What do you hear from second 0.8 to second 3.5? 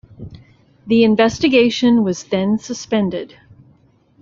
The investigation was then suspended.